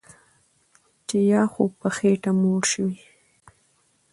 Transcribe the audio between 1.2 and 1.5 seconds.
یا